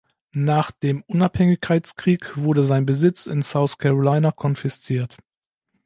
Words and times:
Nach 0.33 0.71
dem 0.71 1.03
Unabhängigkeitskrieg 1.03 2.35
wurde 2.35 2.63
sein 2.63 2.87
Besitz 2.87 3.27
in 3.27 3.43
South 3.43 3.77
Carolina 3.77 4.31
konfisziert. 4.31 5.17